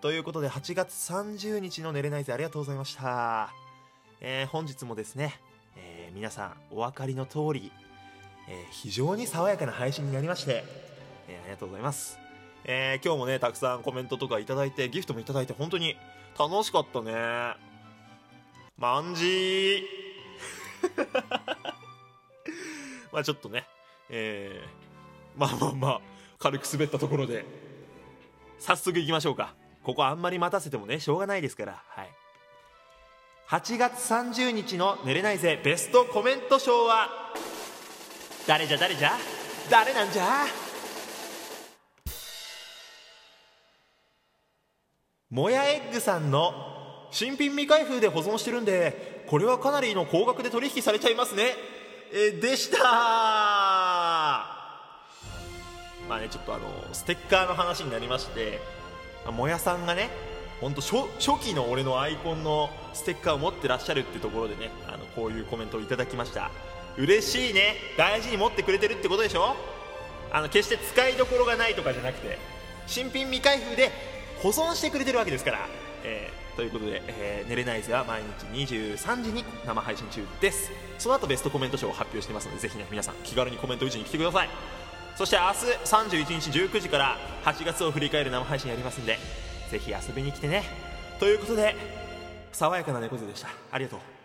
[0.00, 3.52] ということで8月30日の寝れないぜありがとうございました、
[4.20, 5.40] えー本日もですね、
[5.76, 7.72] えー皆さんお分かりの通り、
[8.48, 10.62] えー非常に爽やかな配信になりまして、
[11.28, 12.18] えーありがとうございます、
[12.64, 15.96] えー今日もねたくさんコメントとかいただいてギフトもいただいて本当に
[16.38, 17.12] 楽しかったね。
[18.76, 19.82] まんじー。
[23.12, 23.66] まあちょっとね
[24.10, 26.00] えーまあまあまあ
[26.38, 27.44] 軽く滑ったところで
[28.60, 29.54] 早速行きましょうか。
[29.88, 31.82] ここあんまり待たせてもねしょうがないですから。
[31.88, 32.10] はい。
[33.48, 37.08] 8月30日の「寝れないぜベストコメント賞」は
[38.46, 39.12] 誰じゃ誰じゃ？
[39.70, 40.44] 誰なんじゃ？
[45.30, 46.52] もやエッグさんの
[47.10, 51.54] 新品未開封で保存してるんでこれはかなりの高額で取引されちゃいますね。
[52.12, 52.90] えでしたま
[56.10, 58.60] あねちょっとあのステッカーの話になりまして
[59.26, 60.10] もやさんがね
[60.60, 66.50] 本当初初期の俺のアイコンのステッカーを持ってらっしゃるってところでねあのこういうコメントをいただきました。
[66.96, 67.76] 嬉しいね。
[67.96, 69.54] 大事に持ってくれてるってことでしょ？
[70.32, 72.38] あの決して使いどころがないとかじゃなくて
[72.86, 73.90] 新品未開封で
[74.42, 75.68] 保存してくれてるわけですから、
[76.04, 78.22] えーということで、えー寝れないぜは毎
[78.56, 80.72] 日23時に生配信中です。
[80.98, 84.48] その後ベストコメント賞を発表してますのでぜひね皆さん気軽にコメント打ちに来てください。
[85.18, 89.18] そして明日31日19時から8月を振り返る生配信やりますんで
[89.68, 90.62] ぜひ遊びに来てね。
[91.18, 91.74] ということで
[92.52, 93.48] 爽やかな猫背でした。
[93.72, 94.17] ありがとう。